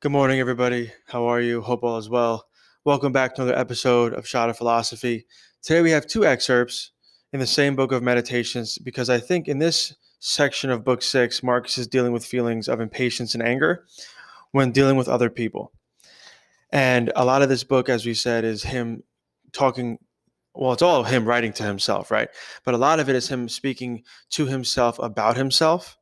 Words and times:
Good 0.00 0.12
morning, 0.12 0.38
everybody. 0.38 0.92
How 1.08 1.24
are 1.24 1.40
you? 1.40 1.60
Hope 1.60 1.82
all 1.82 1.98
is 1.98 2.08
well. 2.08 2.46
Welcome 2.84 3.10
back 3.10 3.34
to 3.34 3.42
another 3.42 3.58
episode 3.58 4.12
of 4.12 4.28
Shot 4.28 4.48
of 4.48 4.56
Philosophy. 4.56 5.26
Today 5.60 5.82
we 5.82 5.90
have 5.90 6.06
two 6.06 6.24
excerpts 6.24 6.92
in 7.32 7.40
the 7.40 7.48
same 7.48 7.74
book 7.74 7.90
of 7.90 8.00
Meditations 8.00 8.78
because 8.78 9.10
I 9.10 9.18
think 9.18 9.48
in 9.48 9.58
this 9.58 9.96
section 10.20 10.70
of 10.70 10.84
book 10.84 11.02
six, 11.02 11.42
Marcus 11.42 11.78
is 11.78 11.88
dealing 11.88 12.12
with 12.12 12.24
feelings 12.24 12.68
of 12.68 12.80
impatience 12.80 13.34
and 13.34 13.42
anger 13.42 13.86
when 14.52 14.70
dealing 14.70 14.96
with 14.96 15.08
other 15.08 15.28
people. 15.28 15.72
And 16.70 17.10
a 17.16 17.24
lot 17.24 17.42
of 17.42 17.48
this 17.48 17.64
book, 17.64 17.88
as 17.88 18.06
we 18.06 18.14
said, 18.14 18.44
is 18.44 18.62
him 18.62 19.02
talking. 19.52 19.98
Well, 20.54 20.74
it's 20.74 20.80
all 20.82 21.02
him 21.02 21.24
writing 21.24 21.52
to 21.54 21.64
himself, 21.64 22.12
right? 22.12 22.28
But 22.64 22.74
a 22.74 22.78
lot 22.78 23.00
of 23.00 23.08
it 23.08 23.16
is 23.16 23.26
him 23.26 23.48
speaking 23.48 24.04
to 24.30 24.46
himself 24.46 25.00
about 25.00 25.36
himself 25.36 25.97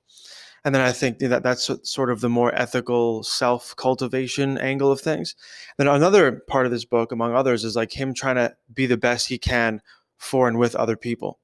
and 0.67 0.75
then 0.75 0.83
I 0.83 0.91
think 0.91 1.21
that 1.21 1.45
that's 1.45 1.71
sort 1.85 2.11
of 2.11 2.21
the 2.21 2.29
more 2.29 2.53
ethical 2.53 3.23
self 3.23 3.77
cultivation 3.77 4.59
angle 4.59 4.91
of 4.91 5.01
things. 5.01 5.37
Then 5.79 5.87
another 5.87 6.43
part 6.49 6.67
of 6.67 6.73
this 6.73 6.85
book, 6.85 7.13
among 7.13 7.37
others, 7.37 7.65
is 7.65 7.77
like 7.77 7.93
him 7.93 8.13
trying 8.13 8.35
to 8.35 8.53
be 8.75 8.87
the 8.87 8.97
best 8.97 9.29
he 9.29 9.39
can 9.39 9.81
for 10.19 10.49
and 10.49 10.59
with 10.59 10.75
other 10.75 10.97
people. 10.97 11.39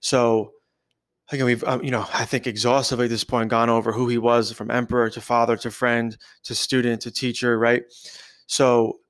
So 0.00 0.52
again, 1.30 1.44
we've 1.44 1.62
um, 1.64 1.84
you 1.84 1.90
know 1.90 2.06
I 2.14 2.24
think 2.24 2.46
exhaustively 2.46 3.04
at 3.04 3.10
this 3.10 3.24
point 3.24 3.50
gone 3.50 3.68
over 3.68 3.92
who 3.92 4.08
he 4.08 4.16
was 4.16 4.52
from 4.52 4.70
emperor 4.70 5.10
to 5.10 5.20
father 5.20 5.58
to 5.58 5.70
friend 5.70 6.16
to 6.44 6.54
student 6.54 7.02
to 7.02 7.10
teacher, 7.10 7.58
right? 7.58 7.82
So 8.46 9.00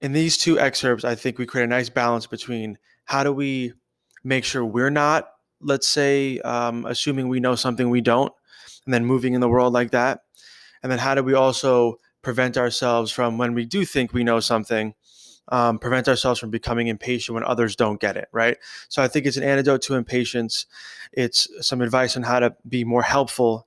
in 0.00 0.12
these 0.12 0.36
two 0.36 0.58
excerpts, 0.58 1.04
I 1.04 1.14
think 1.14 1.38
we 1.38 1.46
create 1.46 1.66
a 1.66 1.68
nice 1.68 1.90
balance 1.90 2.26
between 2.26 2.76
how 3.04 3.22
do 3.22 3.32
we 3.32 3.74
make 4.24 4.44
sure 4.44 4.64
we're 4.64 4.90
not, 4.90 5.28
let's 5.60 5.86
say, 5.86 6.40
um, 6.40 6.86
assuming 6.86 7.28
we 7.28 7.38
know 7.38 7.54
something 7.54 7.88
we 7.88 8.00
don't, 8.00 8.32
and 8.88 8.94
then 8.94 9.04
moving 9.04 9.34
in 9.34 9.42
the 9.42 9.50
world 9.50 9.74
like 9.74 9.90
that? 9.90 10.22
And 10.82 10.90
then 10.90 10.98
how 10.98 11.14
do 11.14 11.22
we 11.22 11.34
also 11.34 11.98
prevent 12.22 12.56
ourselves 12.56 13.12
from 13.12 13.36
when 13.36 13.52
we 13.52 13.66
do 13.66 13.84
think 13.84 14.14
we 14.14 14.24
know 14.24 14.40
something, 14.40 14.94
um, 15.48 15.78
prevent 15.78 16.08
ourselves 16.08 16.40
from 16.40 16.48
becoming 16.48 16.86
impatient 16.86 17.34
when 17.34 17.44
others 17.44 17.76
don't 17.76 18.00
get 18.00 18.16
it, 18.16 18.28
right? 18.32 18.56
So 18.88 19.02
I 19.02 19.08
think 19.08 19.26
it's 19.26 19.36
an 19.36 19.42
antidote 19.42 19.82
to 19.82 19.94
impatience. 19.94 20.64
It's 21.12 21.48
some 21.60 21.82
advice 21.82 22.16
on 22.16 22.22
how 22.22 22.40
to 22.40 22.56
be 22.66 22.82
more 22.82 23.02
helpful 23.02 23.66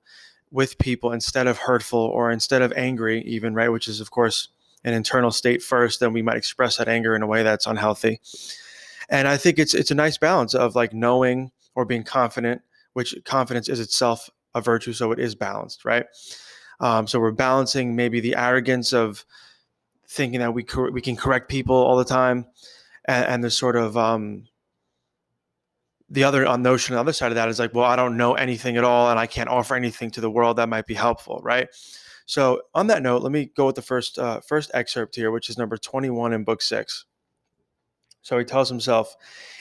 with 0.50 0.76
people 0.78 1.12
instead 1.12 1.46
of 1.46 1.56
hurtful 1.56 2.00
or 2.00 2.32
instead 2.32 2.60
of 2.60 2.72
angry, 2.72 3.22
even, 3.22 3.54
right? 3.54 3.68
Which 3.68 3.86
is, 3.86 4.00
of 4.00 4.10
course, 4.10 4.48
an 4.82 4.92
internal 4.92 5.30
state 5.30 5.62
first. 5.62 6.00
Then 6.00 6.12
we 6.12 6.22
might 6.22 6.36
express 6.36 6.78
that 6.78 6.88
anger 6.88 7.14
in 7.14 7.22
a 7.22 7.28
way 7.28 7.44
that's 7.44 7.68
unhealthy. 7.68 8.20
And 9.08 9.28
I 9.28 9.36
think 9.36 9.60
it's 9.60 9.72
it's 9.72 9.92
a 9.92 9.94
nice 9.94 10.18
balance 10.18 10.52
of 10.52 10.74
like 10.74 10.92
knowing 10.92 11.52
or 11.76 11.84
being 11.84 12.02
confident, 12.02 12.62
which 12.92 13.14
confidence 13.24 13.68
is 13.68 13.78
itself 13.78 14.28
a 14.54 14.60
virtue, 14.60 14.92
so 14.92 15.12
it 15.12 15.18
is 15.18 15.34
balanced, 15.34 15.84
right? 15.84 16.06
Um, 16.80 17.06
so 17.06 17.20
we're 17.20 17.30
balancing 17.30 17.96
maybe 17.96 18.20
the 18.20 18.36
arrogance 18.36 18.92
of 18.92 19.24
thinking 20.06 20.40
that 20.40 20.52
we 20.52 20.62
cor- 20.62 20.90
we 20.90 21.00
can 21.00 21.16
correct 21.16 21.48
people 21.48 21.76
all 21.76 21.96
the 21.96 22.04
time, 22.04 22.46
and, 23.04 23.26
and 23.26 23.44
the 23.44 23.50
sort 23.50 23.76
of 23.76 23.96
um, 23.96 24.44
the 26.10 26.24
other 26.24 26.46
uh, 26.46 26.56
notion 26.56 26.94
on 26.94 26.96
the 26.96 27.00
other 27.00 27.12
side 27.12 27.32
of 27.32 27.36
that 27.36 27.48
is 27.48 27.58
like, 27.58 27.74
well, 27.74 27.86
I 27.86 27.96
don't 27.96 28.16
know 28.16 28.34
anything 28.34 28.76
at 28.76 28.84
all, 28.84 29.10
and 29.10 29.18
I 29.18 29.26
can't 29.26 29.48
offer 29.48 29.74
anything 29.74 30.10
to 30.10 30.20
the 30.20 30.30
world 30.30 30.56
that 30.58 30.68
might 30.68 30.86
be 30.86 30.94
helpful, 30.94 31.40
right? 31.42 31.68
So 32.26 32.62
on 32.74 32.86
that 32.88 33.02
note, 33.02 33.22
let 33.22 33.32
me 33.32 33.50
go 33.56 33.66
with 33.66 33.76
the 33.76 33.82
first 33.82 34.18
uh, 34.18 34.40
first 34.40 34.70
excerpt 34.74 35.16
here, 35.16 35.30
which 35.30 35.48
is 35.48 35.58
number 35.58 35.76
twenty 35.76 36.10
one 36.10 36.32
in 36.32 36.44
book 36.44 36.62
six. 36.62 37.06
So 38.22 38.38
he 38.38 38.44
tells 38.44 38.68
himself, 38.68 39.16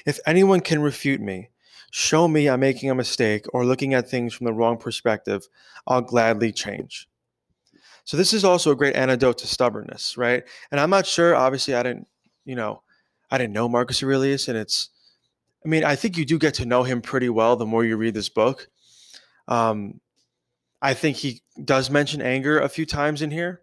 if 0.06 0.20
anyone 0.26 0.60
can 0.60 0.82
refute 0.82 1.22
me, 1.22 1.50
show 1.92 2.28
me 2.28 2.50
I'm 2.50 2.62
making 2.62 2.90
a 2.90 2.96
mistake 2.96 3.46
or 3.54 3.66
looking 3.66 3.94
at 3.94 4.10
things 4.10 4.34
from 4.34 4.46
the 4.46 4.54
wrong 4.54 4.78
perspective, 4.78 5.48
I'll 5.86 6.02
gladly 6.02 6.52
change. 6.52 7.08
So 8.04 8.18
this 8.18 8.34
is 8.34 8.44
also 8.44 8.72
a 8.72 8.76
great 8.76 8.96
antidote 8.96 9.38
to 9.40 9.48
stubbornness, 9.48 10.18
right? 10.18 10.44
And 10.72 10.80
I'm 10.80 10.90
not 10.90 11.06
sure, 11.06 11.36
obviously 11.36 11.76
I 11.76 11.84
didn't, 11.84 12.08
you 12.46 12.56
know, 12.56 12.82
I 13.30 13.38
didn't 13.38 13.54
know 13.54 13.70
Marcus 13.70 14.02
Aurelius 14.02 14.48
and 14.48 14.58
it's 14.58 14.90
I 15.64 15.70
mean, 15.70 15.84
I 15.84 15.96
think 15.96 16.18
you 16.18 16.26
do 16.26 16.40
get 16.40 16.56
to 16.56 16.66
know 16.66 16.82
him 16.84 17.02
pretty 17.02 17.30
well 17.30 17.56
the 17.56 17.68
more 17.68 17.86
you 17.86 17.96
read 17.96 18.16
this 18.16 18.30
book. 18.30 18.68
Um, 19.48 20.00
I 20.82 20.96
think 20.96 21.18
he 21.18 21.42
does 21.64 21.92
mention 21.92 22.22
anger 22.22 22.60
a 22.60 22.70
few 22.70 22.86
times 22.86 23.22
in 23.22 23.30
here. 23.30 23.62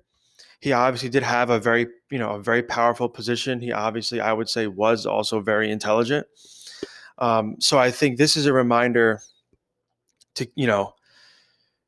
He 0.60 0.72
obviously 0.72 1.08
did 1.08 1.24
have 1.24 1.50
a 1.50 1.58
very, 1.58 1.88
you 2.10 2.18
know, 2.18 2.30
a 2.30 2.42
very 2.42 2.62
powerful 2.62 3.08
position. 3.08 3.60
He 3.60 3.72
obviously, 3.72 4.20
I 4.20 4.32
would 4.32 4.48
say, 4.48 4.68
was 4.68 5.06
also 5.06 5.40
very 5.40 5.70
intelligent. 5.70 6.26
Um, 7.18 7.56
so 7.58 7.78
I 7.78 7.90
think 7.90 8.16
this 8.16 8.36
is 8.36 8.46
a 8.46 8.52
reminder 8.52 9.20
to, 10.36 10.48
you 10.54 10.66
know, 10.66 10.94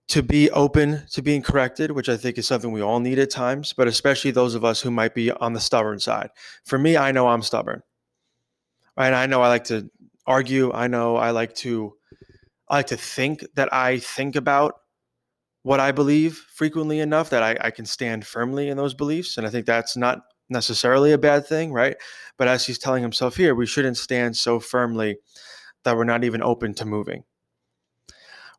to 0.08 0.22
be 0.24 0.50
open 0.50 1.04
to 1.12 1.22
being 1.22 1.41
corrected, 1.41 1.92
which 1.92 2.08
I 2.08 2.16
think 2.16 2.36
is 2.36 2.46
something 2.46 2.72
we 2.72 2.82
all 2.82 2.98
need 2.98 3.20
at 3.20 3.30
times, 3.30 3.72
but 3.72 3.86
especially 3.86 4.32
those 4.32 4.56
of 4.56 4.64
us 4.64 4.80
who 4.80 4.91
might 4.91 5.14
be 5.14 5.30
on 5.30 5.52
the 5.52 5.60
stubborn 5.60 6.00
side. 6.00 6.30
For 6.64 6.78
me, 6.78 6.96
I 6.96 7.12
know 7.12 7.28
I'm 7.28 7.42
stubborn. 7.42 7.82
And 8.96 9.14
I 9.14 9.26
know 9.26 9.41
I 9.41 9.48
like 9.48 9.64
to 9.64 9.88
argue. 10.26 10.72
I 10.72 10.88
know 10.88 11.16
I 11.16 11.30
like 11.30 11.54
to 11.56 11.94
I 12.68 12.76
like 12.76 12.88
to 12.88 12.97
think 12.97 13.44
that 13.54 13.72
I 13.72 13.98
think 13.98 14.36
about 14.36 14.74
what 15.62 15.80
I 15.80 15.92
believe 15.92 16.44
frequently 16.54 17.00
enough 17.00 17.30
that 17.30 17.42
I, 17.42 17.56
I 17.60 17.70
can 17.70 17.84
stand 17.84 18.26
firmly 18.26 18.68
in 18.68 18.76
those 18.76 18.94
beliefs. 18.94 19.36
And 19.36 19.47
I 19.47 19.50
think 19.50 19.66
that's 19.66 19.97
not 19.97 20.22
necessarily 20.50 21.12
a 21.12 21.18
bad 21.18 21.46
thing, 21.46 21.72
right? 21.72 21.96
But 22.36 22.48
as 22.48 22.66
he's 22.66 22.78
telling 22.78 23.02
himself 23.02 23.36
here, 23.36 23.54
we 23.54 23.66
shouldn't 23.66 23.96
stand 23.96 24.36
so 24.36 24.60
firmly 24.60 25.18
that 25.84 25.96
we're 25.96 26.04
not 26.04 26.24
even 26.24 26.42
open 26.42 26.74
to 26.74 26.84
moving. 26.84 27.24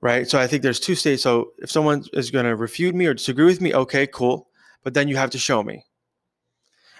Right. 0.02 0.28
So 0.28 0.40
I 0.40 0.47
think 0.47 0.63
there's 0.63 0.79
two 0.79 0.96
states. 0.96 1.22
So 1.22 1.52
if 1.59 1.69
someone 1.69 2.03
is 2.13 2.31
going 2.31 2.46
to 2.46 2.56
refute 2.56 2.96
me 2.96 3.06
or 3.06 3.13
disagree 3.13 3.46
with 3.46 3.62
me, 3.62 3.74
okay, 3.74 4.07
cool. 4.07 4.47
But 4.84 4.96
then 4.96 5.07
you 5.07 5.16
have 5.18 5.29
to 5.31 5.38
show 5.38 5.62
me. 5.62 5.85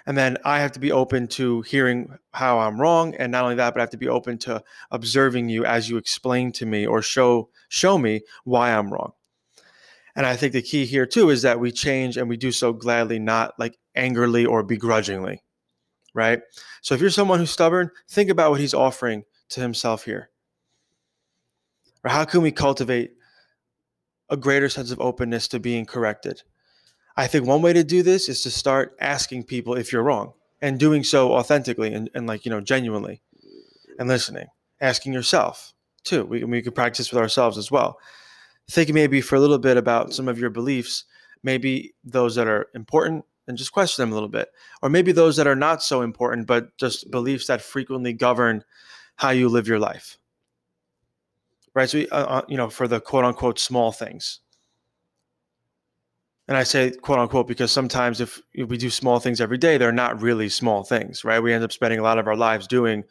And 0.06 0.16
then 0.16 0.36
I 0.44 0.60
have 0.60 0.72
to 0.72 0.80
be 0.80 0.92
open 0.92 1.28
to 1.28 1.62
hearing 1.62 2.16
how 2.32 2.58
I'm 2.58 2.80
wrong. 2.80 3.14
And 3.16 3.32
not 3.32 3.44
only 3.44 3.56
that, 3.56 3.74
but 3.74 3.80
I 3.80 3.82
have 3.82 3.90
to 3.90 3.96
be 3.96 4.08
open 4.08 4.38
to 4.38 4.62
observing 4.90 5.48
you 5.48 5.64
as 5.64 5.88
you 5.88 5.96
explain 5.96 6.52
to 6.52 6.66
me 6.66 6.86
or 6.86 7.02
show 7.02 7.50
show 7.68 7.98
me 7.98 8.22
why 8.44 8.72
I'm 8.72 8.92
wrong. 8.92 9.12
And 10.14 10.26
I 10.26 10.36
think 10.36 10.52
the 10.52 10.62
key 10.62 10.84
here 10.84 11.06
too 11.06 11.30
is 11.30 11.42
that 11.42 11.60
we 11.60 11.72
change 11.72 12.16
and 12.16 12.28
we 12.28 12.36
do 12.36 12.52
so 12.52 12.72
gladly, 12.72 13.18
not 13.18 13.58
like 13.58 13.78
angrily 13.94 14.44
or 14.44 14.62
begrudgingly, 14.62 15.42
right? 16.14 16.40
So 16.82 16.94
if 16.94 17.00
you're 17.00 17.10
someone 17.10 17.38
who's 17.38 17.50
stubborn, 17.50 17.90
think 18.08 18.28
about 18.30 18.50
what 18.50 18.60
he's 18.60 18.74
offering 18.74 19.24
to 19.50 19.60
himself 19.60 20.04
here. 20.04 20.30
Or 22.04 22.10
how 22.10 22.24
can 22.24 22.42
we 22.42 22.52
cultivate 22.52 23.12
a 24.28 24.36
greater 24.36 24.68
sense 24.68 24.90
of 24.90 25.00
openness 25.00 25.48
to 25.48 25.60
being 25.60 25.86
corrected? 25.86 26.42
I 27.16 27.26
think 27.26 27.46
one 27.46 27.62
way 27.62 27.72
to 27.72 27.84
do 27.84 28.02
this 28.02 28.28
is 28.28 28.42
to 28.42 28.50
start 28.50 28.96
asking 29.00 29.44
people 29.44 29.74
if 29.74 29.92
you're 29.92 30.02
wrong 30.02 30.32
and 30.60 30.78
doing 30.78 31.04
so 31.04 31.32
authentically 31.32 31.92
and, 31.92 32.10
and 32.14 32.26
like, 32.26 32.44
you 32.44 32.50
know, 32.50 32.60
genuinely 32.60 33.22
and 33.98 34.08
listening, 34.08 34.46
asking 34.80 35.12
yourself 35.12 35.74
too. 36.04 36.24
We, 36.24 36.44
we 36.44 36.62
could 36.62 36.74
practice 36.74 37.12
with 37.12 37.20
ourselves 37.20 37.58
as 37.58 37.70
well. 37.70 37.98
Think 38.72 38.88
maybe 38.94 39.20
for 39.20 39.36
a 39.36 39.40
little 39.40 39.58
bit 39.58 39.76
about 39.76 40.14
some 40.14 40.28
of 40.28 40.38
your 40.38 40.48
beliefs, 40.48 41.04
maybe 41.42 41.92
those 42.04 42.34
that 42.36 42.48
are 42.48 42.68
important 42.74 43.26
and 43.46 43.58
just 43.58 43.70
question 43.70 44.02
them 44.02 44.12
a 44.12 44.14
little 44.14 44.30
bit. 44.30 44.48
Or 44.80 44.88
maybe 44.88 45.12
those 45.12 45.36
that 45.36 45.46
are 45.46 45.54
not 45.54 45.82
so 45.82 46.00
important, 46.00 46.46
but 46.46 46.74
just 46.78 47.10
beliefs 47.10 47.48
that 47.48 47.60
frequently 47.60 48.14
govern 48.14 48.64
how 49.16 49.28
you 49.28 49.50
live 49.50 49.68
your 49.68 49.78
life. 49.78 50.16
Right. 51.74 51.90
So, 51.90 52.00
uh, 52.10 52.14
uh, 52.14 52.42
you 52.48 52.56
know, 52.56 52.70
for 52.70 52.88
the 52.88 52.98
quote 52.98 53.26
unquote 53.26 53.58
small 53.58 53.92
things. 53.92 54.40
And 56.48 56.56
I 56.56 56.62
say 56.62 56.92
quote 56.92 57.18
unquote 57.18 57.48
because 57.48 57.70
sometimes 57.70 58.22
if 58.22 58.40
we 58.56 58.78
do 58.78 58.88
small 58.88 59.20
things 59.20 59.38
every 59.38 59.58
day, 59.58 59.76
they're 59.76 59.92
not 59.92 60.22
really 60.22 60.48
small 60.48 60.82
things, 60.82 61.26
right? 61.26 61.40
We 61.40 61.52
end 61.52 61.62
up 61.62 61.72
spending 61.72 61.98
a 61.98 62.02
lot 62.02 62.18
of 62.18 62.26
our 62.26 62.36
lives 62.36 62.66
doing 62.66 63.04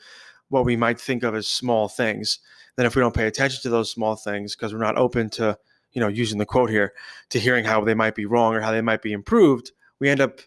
what 0.52 0.66
we 0.66 0.76
might 0.76 1.00
think 1.00 1.24
of 1.24 1.34
as 1.34 1.48
small 1.48 1.88
things. 1.88 2.40
Then 2.76 2.86
if 2.86 2.96
we 2.96 3.00
don't 3.00 3.16
pay 3.16 3.26
attention 3.26 3.62
to 3.64 3.70
those 3.70 3.90
small 3.90 4.16
things 4.16 4.56
because 4.56 4.74
we're 4.74 4.80
not 4.80 4.98
open 4.98 5.30
to, 5.32 5.58
you 5.94 6.02
know, 6.02 6.10
using 6.10 6.38
the 6.38 6.46
quote 6.46 6.70
here, 6.70 6.94
to 7.30 7.40
hearing 7.40 7.64
how 7.66 7.84
they 7.84 7.94
might 7.94 8.16
be 8.16 8.26
wrong 8.26 8.54
or 8.54 8.62
how 8.62 8.72
they 8.72 8.82
might 8.82 9.02
be 9.02 9.14
improved, 9.14 9.72
we 10.00 10.10
end 10.10 10.20
up 10.20 10.42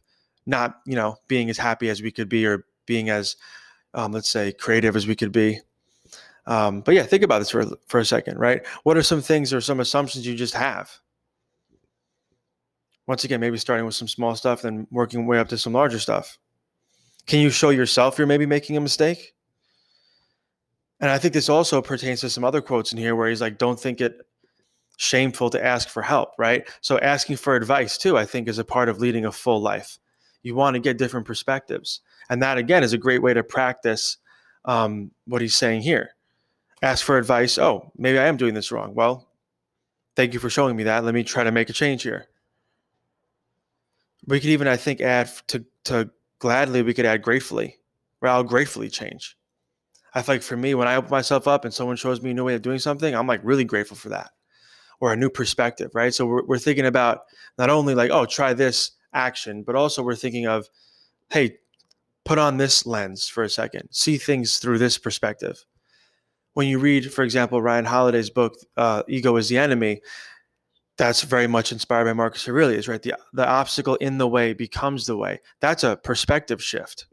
not, 0.46 0.80
you 0.84 0.94
know, 0.94 1.16
being 1.26 1.48
as 1.48 1.56
happy 1.56 1.88
as 1.88 2.02
we 2.02 2.10
could 2.10 2.28
be 2.28 2.44
or 2.46 2.66
being 2.86 3.08
as, 3.08 3.36
um, 3.94 4.12
let's 4.12 4.28
say, 4.28 4.52
creative 4.52 4.94
as 4.94 5.06
we 5.06 5.16
could 5.16 5.32
be. 5.32 5.60
Um, 6.46 6.82
but 6.82 6.94
yeah, 6.94 7.04
think 7.04 7.22
about 7.22 7.38
this 7.38 7.50
for 7.50 7.64
for 7.86 7.98
a 7.98 8.04
second, 8.04 8.38
right? 8.38 8.66
What 8.82 8.98
are 8.98 9.02
some 9.02 9.22
things 9.22 9.54
or 9.54 9.62
some 9.62 9.80
assumptions 9.80 10.26
you 10.26 10.34
just 10.34 10.54
have? 10.54 10.90
Once 13.06 13.24
again, 13.24 13.40
maybe 13.40 13.56
starting 13.56 13.86
with 13.86 13.94
some 13.94 14.08
small 14.08 14.34
stuff, 14.34 14.60
then 14.60 14.86
working 14.90 15.26
way 15.26 15.38
up 15.38 15.48
to 15.48 15.58
some 15.58 15.72
larger 15.72 15.98
stuff. 15.98 16.38
Can 17.26 17.40
you 17.40 17.48
show 17.48 17.70
yourself 17.70 18.18
you're 18.18 18.26
maybe 18.26 18.44
making 18.44 18.76
a 18.76 18.80
mistake? 18.80 19.34
And 21.04 21.10
I 21.10 21.18
think 21.18 21.34
this 21.34 21.50
also 21.50 21.82
pertains 21.82 22.22
to 22.22 22.30
some 22.30 22.44
other 22.44 22.62
quotes 22.62 22.90
in 22.90 22.96
here 22.96 23.14
where 23.14 23.28
he's 23.28 23.42
like, 23.42 23.58
don't 23.58 23.78
think 23.78 24.00
it 24.00 24.26
shameful 24.96 25.50
to 25.50 25.62
ask 25.62 25.90
for 25.90 26.00
help, 26.00 26.30
right? 26.38 26.66
So 26.80 26.98
asking 26.98 27.36
for 27.36 27.54
advice 27.54 27.98
too, 27.98 28.16
I 28.16 28.24
think, 28.24 28.48
is 28.48 28.58
a 28.58 28.64
part 28.64 28.88
of 28.88 29.00
leading 29.00 29.26
a 29.26 29.30
full 29.30 29.60
life. 29.60 29.98
You 30.42 30.54
want 30.54 30.76
to 30.76 30.80
get 30.80 30.96
different 30.96 31.26
perspectives, 31.26 32.00
and 32.30 32.42
that 32.42 32.56
again 32.56 32.82
is 32.82 32.94
a 32.94 32.98
great 32.98 33.20
way 33.20 33.34
to 33.34 33.44
practice 33.44 34.16
um, 34.64 35.10
what 35.26 35.42
he's 35.42 35.54
saying 35.54 35.82
here. 35.82 36.14
Ask 36.80 37.04
for 37.04 37.18
advice. 37.18 37.58
Oh, 37.58 37.92
maybe 37.98 38.18
I 38.18 38.26
am 38.26 38.38
doing 38.38 38.54
this 38.54 38.72
wrong. 38.72 38.94
Well, 38.94 39.28
thank 40.16 40.32
you 40.32 40.40
for 40.40 40.48
showing 40.48 40.74
me 40.74 40.84
that. 40.84 41.04
Let 41.04 41.12
me 41.12 41.22
try 41.22 41.44
to 41.44 41.52
make 41.52 41.68
a 41.68 41.74
change 41.74 42.02
here. 42.02 42.28
we 44.26 44.40
could 44.40 44.48
even, 44.48 44.68
I 44.68 44.78
think, 44.78 45.02
add 45.02 45.30
to, 45.48 45.66
to 45.84 46.08
gladly, 46.38 46.80
we 46.80 46.94
could 46.94 47.04
add 47.04 47.20
gratefully, 47.20 47.76
where 48.20 48.32
I'll 48.32 48.42
gratefully 48.42 48.88
change. 48.88 49.36
I 50.14 50.22
feel 50.22 50.36
like 50.36 50.42
for 50.42 50.56
me, 50.56 50.74
when 50.74 50.88
I 50.88 50.96
open 50.96 51.10
myself 51.10 51.48
up 51.48 51.64
and 51.64 51.74
someone 51.74 51.96
shows 51.96 52.22
me 52.22 52.30
a 52.30 52.34
new 52.34 52.44
way 52.44 52.54
of 52.54 52.62
doing 52.62 52.78
something, 52.78 53.14
I'm 53.14 53.26
like 53.26 53.40
really 53.42 53.64
grateful 53.64 53.96
for 53.96 54.10
that 54.10 54.30
or 55.00 55.12
a 55.12 55.16
new 55.16 55.28
perspective, 55.28 55.90
right? 55.94 56.14
So 56.14 56.24
we're, 56.24 56.44
we're 56.44 56.58
thinking 56.58 56.86
about 56.86 57.22
not 57.58 57.70
only 57.70 57.94
like, 57.94 58.10
oh, 58.10 58.26
try 58.26 58.54
this 58.54 58.92
action, 59.12 59.62
but 59.62 59.74
also 59.74 60.02
we're 60.02 60.14
thinking 60.14 60.46
of, 60.46 60.68
hey, 61.30 61.58
put 62.24 62.38
on 62.38 62.56
this 62.56 62.86
lens 62.86 63.28
for 63.28 63.42
a 63.42 63.50
second, 63.50 63.88
see 63.90 64.16
things 64.16 64.58
through 64.58 64.78
this 64.78 64.96
perspective. 64.96 65.64
When 66.54 66.68
you 66.68 66.78
read, 66.78 67.12
for 67.12 67.22
example, 67.22 67.60
Ryan 67.60 67.84
Holiday's 67.84 68.30
book, 68.30 68.54
uh, 68.76 69.02
Ego 69.08 69.36
is 69.36 69.48
the 69.48 69.58
Enemy, 69.58 70.00
that's 70.96 71.22
very 71.22 71.48
much 71.48 71.72
inspired 71.72 72.04
by 72.04 72.12
Marcus 72.12 72.48
Aurelius, 72.48 72.86
right? 72.86 73.02
The, 73.02 73.14
the 73.32 73.46
obstacle 73.46 73.96
in 73.96 74.18
the 74.18 74.28
way 74.28 74.52
becomes 74.52 75.06
the 75.06 75.16
way. 75.16 75.40
That's 75.60 75.82
a 75.82 75.96
perspective 75.96 76.62
shift. 76.62 77.06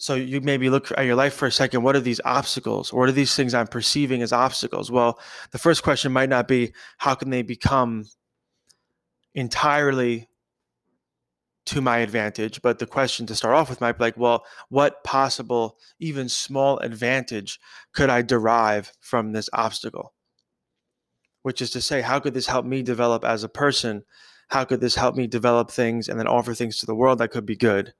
So 0.00 0.14
you 0.14 0.40
maybe 0.40 0.70
look 0.70 0.90
at 0.96 1.04
your 1.04 1.14
life 1.14 1.34
for 1.34 1.46
a 1.46 1.52
second. 1.52 1.82
What 1.82 1.94
are 1.94 2.00
these 2.00 2.22
obstacles? 2.24 2.90
What 2.90 3.08
are 3.08 3.12
these 3.12 3.34
things 3.34 3.52
I'm 3.52 3.66
perceiving 3.66 4.22
as 4.22 4.32
obstacles? 4.32 4.90
Well, 4.90 5.18
the 5.50 5.58
first 5.58 5.82
question 5.82 6.10
might 6.10 6.30
not 6.30 6.48
be 6.48 6.72
how 6.96 7.14
can 7.14 7.28
they 7.28 7.42
become 7.42 8.06
entirely 9.34 10.28
to 11.66 11.82
my 11.82 11.98
advantage, 11.98 12.62
but 12.62 12.78
the 12.78 12.86
question 12.86 13.26
to 13.26 13.36
start 13.36 13.54
off 13.54 13.68
with 13.68 13.82
might 13.82 13.98
be 13.98 14.04
like, 14.04 14.16
well, 14.16 14.44
what 14.70 15.04
possible, 15.04 15.76
even 15.98 16.30
small 16.30 16.78
advantage 16.78 17.60
could 17.92 18.08
I 18.08 18.22
derive 18.22 18.92
from 19.00 19.32
this 19.32 19.50
obstacle? 19.52 20.14
which 21.42 21.62
is 21.62 21.70
to 21.70 21.80
say, 21.80 22.00
how 22.00 22.20
could 22.20 22.34
this 22.34 22.46
help 22.46 22.66
me 22.66 22.82
develop 22.82 23.24
as 23.24 23.44
a 23.44 23.48
person? 23.48 24.04
How 24.48 24.64
could 24.64 24.80
this 24.80 24.94
help 24.94 25.14
me 25.14 25.26
develop 25.26 25.70
things 25.70 26.08
and 26.08 26.18
then 26.18 26.26
offer 26.26 26.54
things 26.54 26.78
to 26.78 26.86
the 26.86 26.94
world 26.94 27.18
that 27.18 27.30
could 27.30 27.46
be 27.46 27.56
good? 27.56 27.94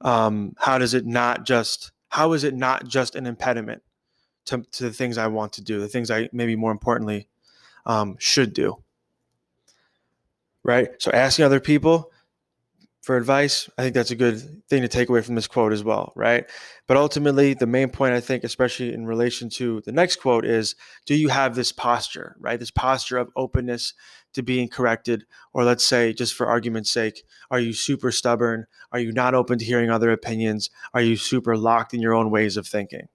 Um, 0.00 0.54
how 0.58 0.78
does 0.78 0.94
it 0.94 1.06
not 1.06 1.44
just, 1.44 1.92
how 2.08 2.32
is 2.32 2.44
it 2.44 2.54
not 2.54 2.86
just 2.86 3.14
an 3.14 3.26
impediment 3.26 3.82
to, 4.46 4.62
to 4.72 4.84
the 4.84 4.92
things 4.92 5.18
I 5.18 5.26
want 5.28 5.54
to 5.54 5.62
do, 5.62 5.80
the 5.80 5.88
things 5.88 6.10
I 6.10 6.28
maybe 6.32 6.56
more 6.56 6.72
importantly 6.72 7.28
um, 7.84 8.16
should 8.18 8.52
do? 8.52 8.82
Right? 10.62 10.90
So 10.98 11.10
asking 11.12 11.44
other 11.44 11.60
people, 11.60 12.10
for 13.06 13.16
advice, 13.16 13.70
I 13.78 13.82
think 13.82 13.94
that's 13.94 14.10
a 14.10 14.16
good 14.16 14.64
thing 14.68 14.82
to 14.82 14.88
take 14.88 15.08
away 15.08 15.20
from 15.20 15.36
this 15.36 15.46
quote 15.46 15.72
as 15.72 15.84
well, 15.84 16.12
right? 16.16 16.44
But 16.88 16.96
ultimately, 16.96 17.54
the 17.54 17.64
main 17.64 17.88
point 17.88 18.14
I 18.14 18.20
think, 18.20 18.42
especially 18.42 18.92
in 18.92 19.06
relation 19.06 19.48
to 19.50 19.80
the 19.82 19.92
next 19.92 20.16
quote, 20.16 20.44
is 20.44 20.74
do 21.04 21.14
you 21.14 21.28
have 21.28 21.54
this 21.54 21.70
posture, 21.70 22.34
right? 22.40 22.58
This 22.58 22.72
posture 22.72 23.18
of 23.18 23.30
openness 23.36 23.94
to 24.36 24.42
being 24.42 24.68
corrected? 24.68 25.24
Or 25.52 25.64
let's 25.64 25.82
say, 25.82 26.12
just 26.12 26.34
for 26.34 26.46
argument's 26.46 26.90
sake, 26.90 27.24
are 27.50 27.58
you 27.58 27.72
super 27.72 28.12
stubborn? 28.12 28.66
Are 28.92 29.00
you 29.00 29.10
not 29.10 29.34
open 29.34 29.58
to 29.58 29.64
hearing 29.64 29.90
other 29.90 30.12
opinions? 30.12 30.70
Are 30.94 31.00
you 31.00 31.16
super 31.16 31.56
locked 31.56 31.92
in 31.92 32.00
your 32.00 32.14
own 32.14 32.30
ways 32.30 32.56
of 32.56 32.66
thinking? 32.66 33.08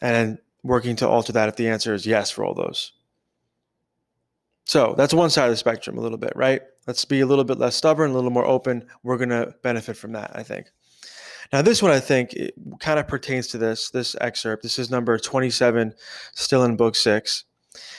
And 0.00 0.38
working 0.62 0.96
to 0.96 1.08
alter 1.08 1.32
that 1.32 1.48
if 1.48 1.56
the 1.56 1.68
answer 1.68 1.94
is 1.94 2.06
yes 2.06 2.30
for 2.30 2.44
all 2.44 2.54
those. 2.54 2.92
So 4.64 4.94
that's 4.96 5.14
one 5.14 5.30
side 5.30 5.46
of 5.46 5.50
the 5.50 5.56
spectrum 5.56 5.96
a 5.96 6.00
little 6.00 6.18
bit, 6.18 6.32
right? 6.34 6.62
Let's 6.86 7.04
be 7.04 7.20
a 7.20 7.26
little 7.26 7.44
bit 7.44 7.58
less 7.58 7.76
stubborn, 7.76 8.10
a 8.10 8.14
little 8.14 8.30
more 8.30 8.46
open. 8.46 8.86
We're 9.02 9.16
going 9.16 9.30
to 9.30 9.54
benefit 9.62 9.96
from 9.96 10.12
that, 10.12 10.32
I 10.34 10.42
think. 10.42 10.66
Now, 11.52 11.62
this 11.62 11.82
one 11.82 11.92
I 11.92 12.00
think 12.00 12.34
kind 12.80 12.98
of 12.98 13.08
pertains 13.08 13.46
to 13.48 13.58
this 13.58 13.90
this 13.90 14.14
excerpt. 14.20 14.62
This 14.62 14.78
is 14.78 14.90
number 14.90 15.18
27, 15.18 15.94
still 16.34 16.64
in 16.64 16.76
book 16.76 16.94
six. 16.94 17.44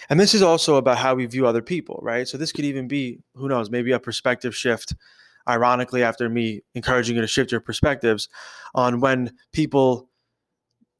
And 0.10 0.20
this 0.20 0.34
is 0.34 0.42
also 0.42 0.76
about 0.76 0.98
how 0.98 1.16
we 1.16 1.26
view 1.26 1.48
other 1.48 1.62
people, 1.62 2.00
right? 2.02 2.28
So 2.28 2.38
this 2.38 2.52
could 2.52 2.66
even 2.66 2.88
be, 2.88 3.20
who 3.36 3.48
knows, 3.48 3.70
maybe 3.70 3.92
a 3.92 4.00
perspective 4.00 4.56
shift, 4.56 4.96
ironically, 5.48 6.04
after 6.04 6.30
me 6.30 6.62
encouraging 6.76 7.16
you 7.16 7.22
to 7.22 7.28
shift 7.28 7.52
your 7.52 7.62
perspectives 7.62 8.30
on 8.76 9.00
when 9.00 9.32
people 9.54 10.10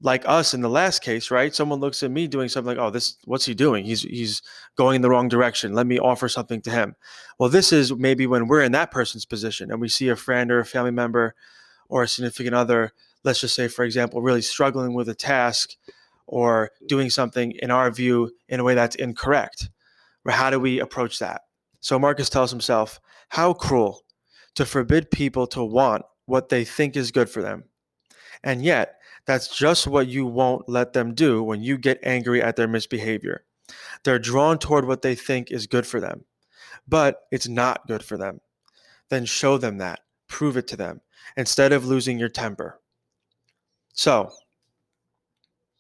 like 0.02 0.24
us 0.28 0.54
in 0.54 0.62
the 0.62 0.70
last 0.70 1.02
case, 1.02 1.30
right? 1.30 1.54
Someone 1.54 1.80
looks 1.80 2.04
at 2.04 2.12
me 2.12 2.28
doing 2.28 2.48
something 2.48 2.78
like, 2.78 2.84
"Oh, 2.84 2.90
this 2.90 3.18
what's 3.26 3.46
he 3.46 3.54
doing? 3.54 3.84
He's 3.84 4.04
he's 4.04 4.42
going 4.76 4.98
in 4.98 5.02
the 5.02 5.10
wrong 5.10 5.28
direction. 5.28 5.74
Let 5.74 5.88
me 5.88 6.00
offer 6.00 6.30
something 6.30 6.62
to 6.62 6.72
him." 6.72 6.96
Well, 7.38 7.50
this 7.50 7.74
is 7.74 7.94
maybe 7.94 8.26
when 8.26 8.48
we're 8.48 8.64
in 8.64 8.72
that 8.74 8.92
person's 8.92 9.26
position 9.26 9.72
and 9.72 9.82
we 9.82 9.90
see 9.90 10.10
a 10.10 10.16
friend 10.16 10.52
or 10.52 10.60
a 10.60 10.66
family 10.66 10.92
member 10.92 11.36
or 11.90 12.04
a 12.04 12.08
significant 12.08 12.56
other, 12.56 12.94
let's 13.24 13.42
just 13.42 13.56
say 13.56 13.68
for 13.68 13.84
example, 13.84 14.22
really 14.22 14.42
struggling 14.42 14.94
with 14.94 15.10
a 15.10 15.16
task 15.16 15.76
or 16.30 16.72
doing 16.88 17.10
something 17.10 17.52
in 17.60 17.72
our 17.72 17.92
view 17.92 18.32
in 18.48 18.60
a 18.60 18.64
way 18.64 18.76
that's 18.76 18.96
incorrect. 18.96 19.70
How 20.28 20.50
do 20.50 20.60
we 20.60 20.80
approach 20.80 21.20
that? 21.20 21.42
So 21.82 21.98
Marcus 21.98 22.30
tells 22.30 22.52
himself, 22.52 23.00
"How 23.30 23.54
cruel 23.54 24.06
to 24.56 24.66
forbid 24.66 25.12
people 25.12 25.48
to 25.48 25.64
want 25.64 26.04
what 26.26 26.50
they 26.50 26.64
think 26.64 26.96
is 26.96 27.12
good 27.12 27.30
for 27.30 27.42
them." 27.42 27.64
And 28.44 28.64
yet, 28.64 29.00
that's 29.26 29.48
just 29.56 29.88
what 29.88 30.08
you 30.08 30.26
won't 30.26 30.70
let 30.70 30.94
them 30.94 31.14
do 31.14 31.42
when 31.44 31.62
you 31.62 31.78
get 31.78 32.00
angry 32.04 32.42
at 32.42 32.56
their 32.56 32.68
misbehavior. 32.68 33.44
They're 34.04 34.20
drawn 34.20 34.60
toward 34.60 34.86
what 34.86 35.02
they 35.02 35.16
think 35.16 35.52
is 35.52 35.68
good 35.68 35.86
for 35.86 36.00
them, 36.00 36.26
but 36.88 37.28
it's 37.32 37.48
not 37.48 37.88
good 37.88 38.04
for 38.04 38.18
them. 38.18 38.42
Then 39.10 39.26
show 39.26 39.58
them 39.58 39.78
that, 39.80 40.02
prove 40.28 40.58
it 40.58 40.68
to 40.68 40.78
them, 40.78 41.02
instead 41.36 41.74
of 41.74 41.86
losing 41.86 42.20
your 42.20 42.30
temper. 42.30 42.80
So, 43.94 44.32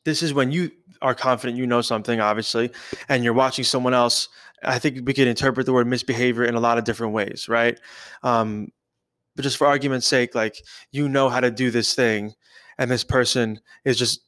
this 0.06 0.24
is 0.24 0.34
when 0.34 0.52
you 0.52 0.72
are 1.02 1.16
confident 1.16 1.58
you 1.58 1.66
know 1.66 1.82
something, 1.82 2.20
obviously, 2.20 2.72
and 3.08 3.24
you're 3.24 3.34
watching 3.34 3.64
someone 3.64 3.94
else. 3.94 4.28
I 4.64 4.80
think 4.80 5.08
we 5.08 5.14
could 5.14 5.28
interpret 5.28 5.66
the 5.66 5.74
word 5.74 5.88
misbehavior 5.88 6.44
in 6.44 6.56
a 6.56 6.60
lot 6.60 6.78
of 6.78 6.84
different 6.84 7.14
ways, 7.14 7.48
right? 7.48 7.80
Um, 8.24 8.70
but 9.36 9.44
just 9.44 9.58
for 9.58 9.68
argument's 9.68 10.08
sake, 10.08 10.36
like 10.36 10.62
you 10.92 11.08
know 11.08 11.30
how 11.30 11.40
to 11.40 11.52
do 11.52 11.72
this 11.72 11.96
thing, 11.96 12.34
and 12.78 12.90
this 12.90 13.04
person 13.04 13.60
is 13.86 13.98
just 13.98 14.22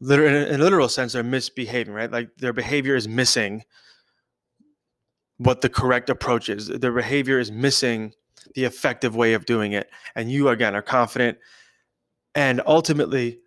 literal 0.00 0.34
in 0.34 0.60
a 0.60 0.62
literal 0.62 0.88
sense 0.88 1.12
they're 1.12 1.22
misbehaving 1.22 1.92
right 1.92 2.12
like 2.12 2.28
their 2.36 2.52
behavior 2.52 2.94
is 2.94 3.08
missing 3.08 3.64
what 5.38 5.62
the 5.62 5.68
correct 5.68 6.08
approach 6.08 6.48
is 6.48 6.68
their 6.68 6.92
behavior 6.92 7.38
is 7.38 7.50
missing 7.50 8.12
the 8.54 8.64
effective 8.64 9.16
way 9.16 9.32
of 9.32 9.44
doing 9.46 9.72
it 9.72 9.90
and 10.14 10.30
you 10.30 10.48
again 10.48 10.74
are 10.74 10.82
confident 10.82 11.36
and 12.34 12.60
ultimately 12.66 13.40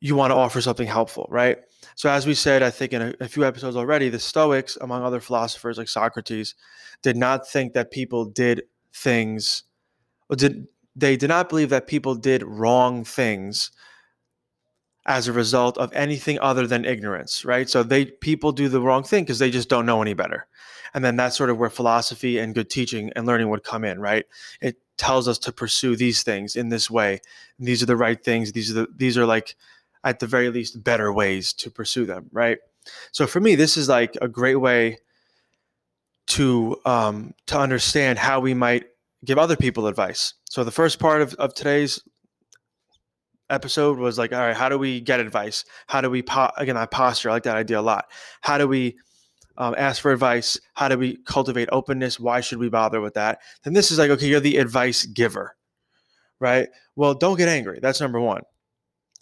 you 0.00 0.14
want 0.14 0.30
to 0.30 0.36
offer 0.36 0.60
something 0.60 0.86
helpful 0.86 1.26
right 1.30 1.58
so 1.94 2.08
as 2.08 2.26
we 2.26 2.34
said 2.34 2.62
i 2.62 2.70
think 2.70 2.92
in 2.92 3.02
a, 3.02 3.14
a 3.20 3.28
few 3.28 3.44
episodes 3.44 3.76
already 3.76 4.08
the 4.08 4.18
stoics 4.18 4.76
among 4.80 5.02
other 5.02 5.20
philosophers 5.20 5.78
like 5.78 5.88
socrates 5.88 6.54
did 7.02 7.16
not 7.16 7.48
think 7.48 7.72
that 7.72 7.90
people 7.90 8.24
did 8.24 8.62
things 8.92 9.64
or 10.28 10.36
did 10.36 10.66
they 10.94 11.16
did 11.16 11.28
not 11.28 11.48
believe 11.48 11.70
that 11.70 11.86
people 11.86 12.14
did 12.14 12.42
wrong 12.42 13.04
things 13.04 13.70
as 15.08 15.26
a 15.26 15.32
result 15.32 15.78
of 15.78 15.90
anything 15.94 16.38
other 16.40 16.66
than 16.66 16.84
ignorance, 16.84 17.44
right? 17.44 17.68
So 17.68 17.82
they 17.82 18.04
people 18.04 18.52
do 18.52 18.68
the 18.68 18.80
wrong 18.80 19.02
thing 19.02 19.24
because 19.24 19.38
they 19.38 19.50
just 19.50 19.70
don't 19.70 19.86
know 19.86 20.02
any 20.02 20.12
better. 20.12 20.46
And 20.92 21.02
then 21.04 21.16
that's 21.16 21.36
sort 21.36 21.50
of 21.50 21.58
where 21.58 21.70
philosophy 21.70 22.38
and 22.38 22.54
good 22.54 22.68
teaching 22.68 23.10
and 23.16 23.26
learning 23.26 23.48
would 23.48 23.64
come 23.64 23.84
in, 23.84 24.00
right? 24.00 24.26
It 24.60 24.76
tells 24.98 25.26
us 25.26 25.38
to 25.38 25.52
pursue 25.52 25.96
these 25.96 26.22
things 26.22 26.56
in 26.56 26.68
this 26.68 26.90
way. 26.90 27.20
And 27.58 27.66
these 27.66 27.82
are 27.82 27.86
the 27.86 27.96
right 27.96 28.22
things. 28.22 28.52
These 28.52 28.70
are 28.70 28.74
the 28.74 28.88
these 28.94 29.16
are 29.16 29.26
like 29.26 29.56
at 30.04 30.20
the 30.20 30.26
very 30.26 30.50
least 30.50 30.82
better 30.82 31.12
ways 31.12 31.52
to 31.54 31.70
pursue 31.70 32.06
them, 32.06 32.28
right? 32.32 32.58
So 33.12 33.26
for 33.26 33.40
me, 33.40 33.54
this 33.54 33.76
is 33.76 33.88
like 33.88 34.16
a 34.22 34.28
great 34.28 34.56
way 34.56 34.98
to 36.28 36.76
um, 36.84 37.34
to 37.46 37.58
understand 37.58 38.18
how 38.18 38.40
we 38.40 38.54
might 38.54 38.84
give 39.24 39.38
other 39.38 39.56
people 39.56 39.86
advice. 39.86 40.34
So 40.50 40.64
the 40.64 40.70
first 40.70 40.98
part 40.98 41.22
of, 41.22 41.34
of 41.34 41.54
today's 41.54 42.00
episode 43.50 43.98
was 43.98 44.18
like, 44.18 44.32
all 44.32 44.40
right, 44.40 44.56
how 44.56 44.68
do 44.68 44.78
we 44.78 45.00
get 45.00 45.20
advice? 45.20 45.64
How 45.86 46.00
do 46.00 46.10
we, 46.10 46.22
po- 46.22 46.52
again, 46.56 46.76
I 46.76 46.86
posture, 46.86 47.30
I 47.30 47.32
like 47.32 47.42
that 47.44 47.56
idea 47.56 47.80
a 47.80 47.82
lot. 47.82 48.06
How 48.42 48.58
do 48.58 48.68
we 48.68 48.96
um, 49.56 49.74
ask 49.76 50.00
for 50.02 50.12
advice? 50.12 50.60
How 50.74 50.88
do 50.88 50.98
we 50.98 51.16
cultivate 51.24 51.68
openness? 51.72 52.20
Why 52.20 52.40
should 52.40 52.58
we 52.58 52.68
bother 52.68 53.00
with 53.00 53.14
that? 53.14 53.40
Then 53.64 53.72
this 53.72 53.90
is 53.90 53.98
like, 53.98 54.10
okay, 54.10 54.28
you're 54.28 54.40
the 54.40 54.58
advice 54.58 55.06
giver, 55.06 55.56
right? 56.40 56.68
Well, 56.94 57.14
don't 57.14 57.38
get 57.38 57.48
angry. 57.48 57.80
That's 57.80 58.00
number 58.00 58.20
one, 58.20 58.42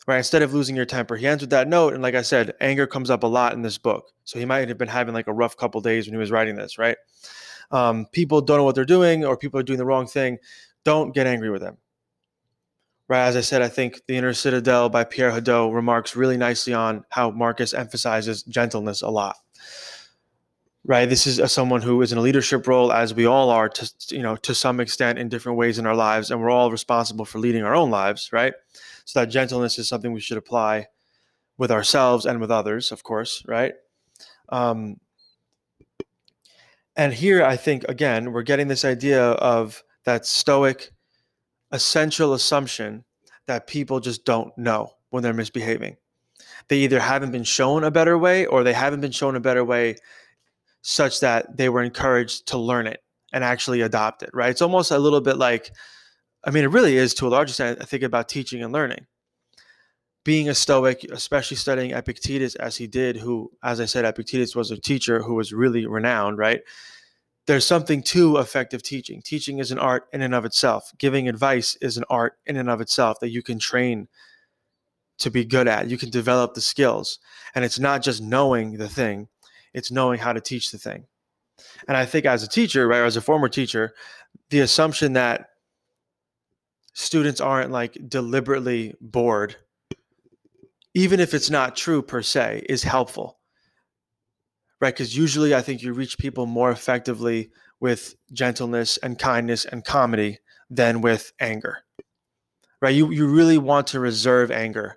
right? 0.07 0.19
Instead 0.19 0.43
of 0.43 0.55
losing 0.55 0.77
your 0.77 0.87
temper, 0.87 1.17
he 1.17 1.27
ends 1.27 1.43
with 1.43 1.51
that 1.51 1.69
note. 1.69 1.95
And 1.95 2.03
like 2.03 2.15
I 2.15 2.23
said, 2.23 2.55
anger 2.61 2.87
comes 2.87 3.11
up 3.11 3.23
a 3.23 3.27
lot 3.27 3.53
in 3.53 3.63
this 3.63 3.79
book. 3.79 4.13
So 4.25 4.39
he 4.39 4.45
might 4.45 4.69
have 4.69 4.79
been 4.79 4.89
having 4.89 5.15
like 5.15 5.27
a 5.27 5.33
rough 5.33 5.57
couple 5.57 5.81
days 5.81 6.07
when 6.07 6.15
he 6.15 6.19
was 6.19 6.31
writing 6.31 6.57
this, 6.57 6.79
right? 6.79 6.97
um, 7.71 8.07
people 8.13 8.41
don't 8.41 8.59
know 8.59 8.65
what 8.65 8.75
they're 8.75 8.85
doing 8.85 9.25
or 9.25 9.37
people 9.37 9.59
are 9.59 9.65
doing 9.65 9.79
the 9.79 9.87
wrong 9.87 10.07
thing, 10.07 10.39
don't 10.85 11.15
get 11.15 11.27
angry 11.27 11.51
with 11.51 11.63
them. 11.63 11.79
Right, 13.09 13.27
as 13.27 13.37
I 13.37 13.41
said, 13.41 13.63
I 13.63 13.69
think 13.69 14.01
The 14.09 14.17
Inner 14.17 14.35
Citadel 14.35 14.89
by 14.89 15.05
Pierre 15.05 15.31
Hadot 15.31 15.73
remarks 15.73 16.17
really 16.17 16.37
nicely 16.37 16.75
on 16.75 17.05
how 17.11 17.31
Marcus 17.31 17.73
emphasizes 17.73 18.43
gentleness 18.43 19.03
a 19.03 19.09
lot. 19.09 19.37
Right, 20.85 21.09
this 21.09 21.25
is 21.25 21.39
a, 21.39 21.47
someone 21.47 21.83
who 21.83 22.03
is 22.03 22.11
in 22.11 22.19
a 22.19 22.21
leadership 22.21 22.67
role, 22.67 22.93
as 22.93 23.15
we 23.15 23.25
all 23.27 23.51
are, 23.51 23.69
to 23.69 23.93
you 24.11 24.23
know, 24.23 24.35
to 24.37 24.55
some 24.57 24.81
extent, 24.81 25.21
in 25.21 25.29
different 25.29 25.57
ways 25.57 25.79
in 25.79 25.87
our 25.87 25.95
lives, 25.95 26.33
and 26.33 26.41
we're 26.41 26.51
all 26.51 26.71
responsible 26.71 27.25
for 27.25 27.39
leading 27.39 27.63
our 27.63 27.77
own 27.77 27.91
lives. 27.91 28.31
Right, 28.33 28.55
so 29.07 29.21
that 29.21 29.31
gentleness 29.31 29.79
is 29.79 29.89
something 29.89 30.13
we 30.13 30.21
should 30.21 30.37
apply 30.37 30.89
with 31.57 31.71
ourselves 31.71 32.27
and 32.27 32.39
with 32.39 32.51
others, 32.51 32.93
of 32.93 33.03
course. 33.03 33.43
Right, 33.49 33.73
um, 34.51 35.01
And 36.97 37.13
here, 37.13 37.45
I 37.45 37.57
think, 37.57 37.85
again, 37.89 38.33
we're 38.33 38.43
getting 38.43 38.69
this 38.69 38.85
idea 38.85 39.23
of 39.23 39.83
that 40.05 40.27
stoic 40.27 40.93
essential 41.73 42.33
assumption 42.33 43.05
that 43.47 43.67
people 43.67 44.01
just 44.01 44.25
don't 44.25 44.57
know 44.57 44.93
when 45.11 45.23
they're 45.23 45.35
misbehaving. 45.35 45.97
They 46.69 46.79
either 46.79 47.01
haven't 47.01 47.33
been 47.33 47.45
shown 47.45 47.85
a 47.85 47.91
better 47.91 48.17
way 48.19 48.47
or 48.47 48.65
they 48.65 48.73
haven't 48.73 49.01
been 49.01 49.13
shown 49.13 49.37
a 49.37 49.41
better 49.41 49.65
way 49.65 49.97
such 50.83 51.21
that 51.21 51.57
they 51.57 51.69
were 51.69 51.83
encouraged 51.83 52.47
to 52.49 52.59
learn 52.59 52.87
it 52.87 53.03
and 53.33 53.45
actually 53.45 53.83
adopt 53.83 54.23
it, 54.23 54.31
right? 54.33 54.51
It's 54.51 54.63
almost 54.63 54.91
a 54.91 54.99
little 54.99 55.21
bit 55.21 55.37
like, 55.37 55.71
I 56.47 56.53
mean, 56.53 56.63
it 56.63 56.71
really 56.71 56.97
is 56.97 57.13
to 57.15 57.27
a 57.27 57.29
large 57.29 57.51
extent, 57.51 57.79
I 57.83 57.85
think 57.85 58.05
about 58.05 58.29
teaching 58.29 58.63
and 58.63 58.73
learning. 58.73 59.07
Being 60.25 60.49
a 60.49 60.55
Stoic, 60.55 61.05
especially 61.11 61.57
studying 61.57 61.91
Epictetus 61.91 62.55
as 62.55 62.77
he 62.77 62.87
did, 62.87 63.17
who, 63.17 63.51
as 63.65 63.81
I 63.81 63.85
said, 63.85 64.05
Epictetus 64.05 64.55
was 64.55 64.71
a 64.71 64.79
teacher 64.79 65.23
who 65.23 65.35
was 65.35 65.53
really 65.53 65.87
renowned, 65.87 66.39
right? 66.39 66.63
There's 67.47 67.67
something 67.67 68.03
to 68.05 68.39
effective 68.39 68.83
teaching. 68.83 69.23
Teaching 69.23 69.59
is 69.59 69.73
an 69.73 69.79
art 69.79 70.07
in 70.13 70.23
and 70.23 70.35
of 70.35 70.45
itself. 70.45 70.93
Giving 70.99 71.29
advice 71.29 71.77
is 71.81 71.97
an 71.97 72.05
art 72.09 72.39
in 72.47 72.57
and 72.57 72.71
of 72.71 72.81
itself 72.81 73.21
that 73.21 73.31
you 73.31 73.43
can 73.43 73.59
train 73.59 74.09
to 75.19 75.31
be 75.31 75.45
good 75.45 75.69
at. 75.69 75.89
You 75.89 75.99
can 75.99 76.11
develop 76.11 76.55
the 76.55 76.61
skills. 76.61 77.19
And 77.55 77.65
it's 77.65 77.79
not 77.79 78.03
just 78.03 78.23
knowing 78.23 78.79
the 78.79 78.89
thing, 78.89 79.29
it's 79.75 79.91
knowing 79.91 80.19
how 80.19 80.33
to 80.33 80.41
teach 80.41 80.71
the 80.71 80.79
thing. 80.79 81.07
And 81.89 81.97
I 81.97 82.05
think 82.05 82.25
as 82.25 82.43
a 82.43 82.49
teacher, 82.49 82.87
right, 82.87 83.03
as 83.03 83.17
a 83.17 83.21
former 83.21 83.49
teacher, 83.49 83.95
the 84.51 84.61
assumption 84.61 85.15
that 85.15 85.51
students 86.99 87.43
aren't 87.43 87.71
like 87.71 87.99
deliberately 88.09 88.95
bored, 89.03 89.55
even 90.95 91.21
if 91.21 91.35
it's 91.35 91.51
not 91.51 91.77
true 91.77 92.01
per 92.01 92.23
se, 92.23 92.65
is 92.71 92.83
helpful. 92.83 93.39
Right? 94.81 94.95
Because 94.95 95.15
usually 95.15 95.55
I 95.55 95.61
think 95.61 95.83
you 95.83 95.93
reach 95.93 96.17
people 96.17 96.47
more 96.47 96.71
effectively 96.71 97.51
with 97.81 98.15
gentleness 98.33 98.97
and 98.97 99.19
kindness 99.19 99.67
and 99.67 99.85
comedy 99.85 100.39
than 100.71 101.03
with 101.03 101.33
anger. 101.39 101.85
Right? 102.81 102.95
You 102.95 103.11
you 103.11 103.27
really 103.27 103.59
want 103.59 103.89
to 103.89 104.01
reserve 104.01 104.51
anger 104.51 104.97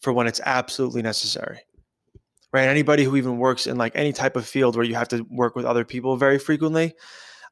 for 0.00 0.14
when 0.14 0.26
it's 0.26 0.40
absolutely 0.46 1.02
necessary. 1.02 1.60
Right? 2.54 2.68
Anybody 2.68 3.04
who 3.04 3.16
even 3.16 3.36
works 3.36 3.66
in 3.66 3.76
like 3.76 3.92
any 3.94 4.14
type 4.14 4.34
of 4.34 4.46
field 4.46 4.76
where 4.76 4.84
you 4.84 4.94
have 4.94 5.08
to 5.08 5.26
work 5.28 5.56
with 5.56 5.66
other 5.66 5.84
people 5.84 6.16
very 6.16 6.38
frequently, 6.38 6.94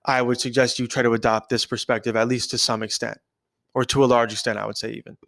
I 0.06 0.22
would 0.22 0.40
suggest 0.40 0.78
you 0.78 0.86
try 0.86 1.02
to 1.02 1.12
adopt 1.12 1.50
this 1.50 1.66
perspective 1.66 2.16
at 2.16 2.28
least 2.28 2.50
to 2.52 2.58
some 2.58 2.82
extent, 2.82 3.18
or 3.76 3.84
to 3.84 4.02
a 4.02 4.06
large 4.06 4.32
extent, 4.32 4.58
I 4.58 4.64
would 4.64 4.78
say 4.78 4.90
even. 4.92 5.18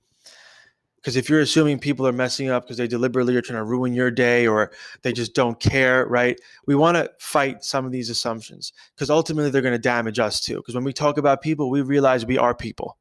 Because 0.97 1.17
if 1.17 1.29
you're 1.29 1.41
assuming 1.41 1.79
people 1.79 2.09
are 2.09 2.13
messing 2.13 2.49
up 2.49 2.63
because 2.65 2.79
they 2.79 2.89
deliberately 2.89 3.37
are 3.37 3.43
trying 3.43 3.59
to 3.59 3.65
ruin 3.65 3.93
your 3.93 4.11
day 4.11 4.47
or 4.47 4.73
they 5.03 5.13
just 5.13 5.35
don't 5.35 5.61
care, 5.61 6.07
right? 6.07 6.41
We 6.67 6.75
want 6.75 6.97
to 6.97 7.11
fight 7.19 7.63
some 7.63 7.85
of 7.85 7.93
these 7.93 8.09
assumptions 8.09 8.73
because 8.95 9.11
ultimately 9.11 9.51
they're 9.51 9.61
going 9.61 9.73
to 9.73 9.79
damage 9.79 10.19
us 10.19 10.41
too. 10.41 10.57
Because 10.57 10.75
when 10.75 10.83
we 10.83 10.95
talk 10.95 11.19
about 11.19 11.43
people, 11.43 11.69
we 11.69 11.83
realize 11.83 12.25
we 12.25 12.39
are 12.39 12.55
people 12.55 12.97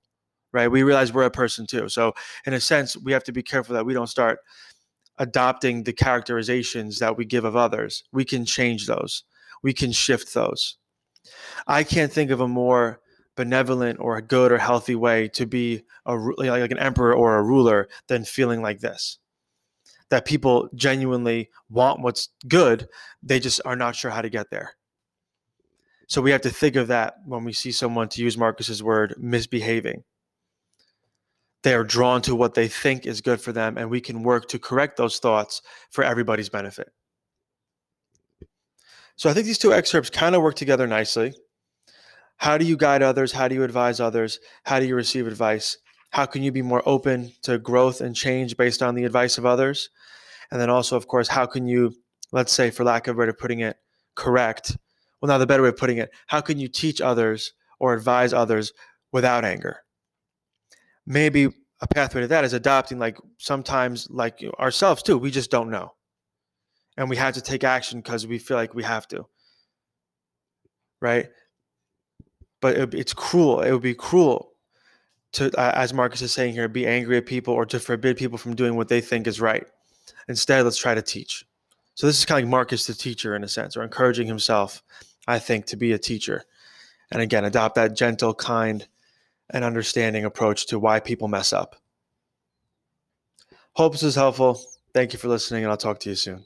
right? 0.54 0.70
We 0.72 0.82
realize 0.82 1.12
we're 1.12 1.24
a 1.24 1.30
person 1.30 1.68
too. 1.68 1.89
So, 1.89 2.13
in 2.46 2.54
a 2.54 2.62
sense, 2.62 2.96
we 2.98 3.12
have 3.12 3.24
to 3.25 3.34
be 3.34 3.44
careful 3.44 3.75
that 3.75 3.86
we 3.86 3.94
don't 3.94 4.08
start 4.08 4.39
adopting 5.18 5.84
the 5.84 5.94
characterizations 5.94 7.00
that 7.00 7.18
we 7.18 7.25
give 7.25 7.44
of 7.44 7.58
others. 7.58 8.06
We 8.13 8.24
can 8.24 8.46
change 8.46 8.88
those, 8.88 9.24
we 9.62 9.74
can 9.74 9.92
shift 9.92 10.34
those. 10.34 10.77
I 11.68 11.84
can't 11.84 12.12
think 12.12 12.32
of 12.32 12.39
a 12.39 12.48
more 12.48 13.01
benevolent 13.38 14.00
or 14.01 14.17
a 14.17 14.22
good 14.22 14.51
or 14.51 14.58
healthy 14.58 14.96
way 14.96 15.29
to 15.29 15.46
be 15.46 15.84
a 16.06 16.15
like 16.15 16.72
an 16.72 16.79
emperor 16.79 17.13
or 17.13 17.38
a 17.38 17.44
ruler 17.44 17.88
than 18.08 18.25
feeling 18.25 18.62
like 18.62 18.79
this 18.79 19.20
that 20.10 20.25
people 20.25 20.70
genuinely 20.75 21.50
want 21.70 22.01
what's 22.01 22.29
good 22.48 22.89
they 23.24 23.39
just 23.39 23.62
are 23.63 23.75
not 23.75 23.96
sure 23.96 24.12
how 24.12 24.22
to 24.22 24.29
get 24.29 24.50
there 24.51 24.74
so 26.08 26.22
we 26.22 26.32
have 26.32 26.41
to 26.41 26.50
think 26.50 26.75
of 26.75 26.88
that 26.88 27.15
when 27.25 27.44
we 27.46 27.53
see 27.53 27.72
someone 27.72 28.10
to 28.10 28.22
use 28.22 28.38
marcus's 28.38 28.84
word 28.84 29.15
misbehaving 29.17 30.03
they 31.63 31.74
are 31.74 31.84
drawn 31.84 32.22
to 32.22 32.36
what 32.36 32.53
they 32.53 32.67
think 32.67 33.06
is 33.06 33.20
good 33.20 33.41
for 33.41 33.51
them, 33.51 33.77
and 33.77 33.89
we 33.89 34.00
can 34.00 34.24
work 34.24 34.48
to 34.50 34.60
correct 34.60 34.96
those 34.96 35.20
thoughts 35.20 35.62
for 35.89 36.03
everybody's 36.03 36.50
benefit. 36.50 36.94
So 39.17 39.29
I 39.29 39.34
think 39.34 39.48
these 39.48 39.58
two 39.58 39.74
excerpts 39.74 40.10
kind 40.10 40.36
of 40.36 40.41
work 40.41 40.56
together 40.56 40.86
nicely. 40.86 41.34
How 42.38 42.58
do 42.58 42.65
you 42.65 42.77
guide 42.77 43.01
others? 43.01 43.32
How 43.32 43.48
do 43.48 43.56
you 43.56 43.63
advise 43.63 44.00
others? 44.00 44.39
How 44.63 44.79
do 44.79 44.86
you 44.86 44.96
receive 44.96 45.27
advice? 45.27 45.77
How 46.12 46.25
can 46.25 46.44
you 46.44 46.51
be 46.51 46.62
more 46.62 46.82
open 46.86 47.34
to 47.44 47.58
growth 47.58 48.01
and 48.01 48.15
change 48.15 48.56
based 48.58 48.82
on 48.82 48.96
the 48.96 49.03
advice 49.03 49.38
of 49.38 49.46
others? 49.46 49.89
And 50.51 50.62
then 50.62 50.70
also, 50.70 50.96
of 50.96 51.08
course, 51.08 51.27
how 51.27 51.46
can 51.46 51.67
you, 51.67 51.94
let's 52.32 52.53
say, 52.53 52.70
for 52.70 52.84
lack 52.84 53.08
of 53.08 53.15
a 53.15 53.20
better 53.20 53.34
putting 53.34 53.60
it, 53.60 53.77
correct? 54.15 54.77
Well, 55.22 55.27
now 55.27 55.38
the 55.38 55.48
better 55.48 55.63
way 55.63 55.70
of 55.70 55.77
putting 55.77 55.98
it, 55.98 56.12
how 56.27 56.41
can 56.41 56.60
you 56.60 56.67
teach 56.67 57.01
others 57.01 57.53
or 57.79 57.94
advise 57.94 58.34
others 58.34 58.72
without 59.12 59.44
anger? 59.44 59.82
maybe 61.08 61.46
a 61.82 61.88
pathway 61.88 62.22
to 62.22 62.27
that 62.27 62.44
is 62.44 62.53
adopting 62.53 63.00
like 63.00 63.17
sometimes 63.38 64.08
like 64.12 64.44
ourselves 64.60 65.01
too 65.01 65.17
we 65.17 65.32
just 65.32 65.50
don't 65.50 65.72
know 65.72 65.94
and 66.98 67.10
we 67.10 67.15
have 67.15 67.34
to 67.34 67.41
take 67.41 67.63
action 67.63 68.01
because 68.01 68.27
we 68.27 68.38
feel 68.38 68.58
like 68.58 68.75
we 68.75 68.84
have 68.84 69.08
to 69.08 69.25
right 71.01 71.29
but 72.62 72.78
it, 72.78 72.94
it's 72.94 73.14
cruel 73.14 73.62
it 73.62 73.72
would 73.72 73.82
be 73.82 73.94
cruel 73.94 74.54
to 75.32 75.52
as 75.58 75.94
marcus 75.94 76.22
is 76.22 76.32
saying 76.32 76.54
here 76.54 76.68
be 76.68 76.88
angry 76.88 77.18
at 77.18 77.26
people 77.26 77.54
or 77.54 77.66
to 77.66 77.80
forbid 77.80 78.18
people 78.18 78.38
from 78.38 78.56
doing 78.56 78.76
what 78.76 78.88
they 78.88 79.02
think 79.02 79.28
is 79.28 79.42
right 79.42 79.68
instead 80.28 80.64
let's 80.64 80.78
try 80.78 80.96
to 80.96 81.02
teach 81.02 81.46
so 81.96 82.08
this 82.08 82.18
is 82.18 82.26
kind 82.26 82.40
of 82.40 82.46
like 82.46 82.52
marcus 82.52 82.88
the 82.88 82.94
teacher 82.94 83.36
in 83.36 83.44
a 83.44 83.48
sense 83.48 83.76
or 83.76 83.84
encouraging 83.84 84.28
himself 84.28 84.82
i 85.28 85.38
think 85.38 85.66
to 85.66 85.76
be 85.76 85.92
a 85.92 86.00
teacher 86.00 86.44
and 87.12 87.22
again 87.22 87.46
adopt 87.46 87.76
that 87.76 87.96
gentle 87.96 88.34
kind 88.34 88.88
and 89.50 89.64
understanding 89.64 90.26
approach 90.26 90.66
to 90.68 90.80
why 90.80 91.00
people 91.00 91.28
mess 91.28 91.54
up. 91.54 91.76
Hope 93.74 93.94
this 93.94 94.04
is 94.04 94.16
helpful. 94.16 94.60
Thank 94.94 95.14
you 95.14 95.20
for 95.20 95.28
listening, 95.28 95.64
and 95.64 95.72
I'll 95.72 95.78
talk 95.78 96.00
to 96.02 96.10
you 96.10 96.16
soon. 96.16 96.44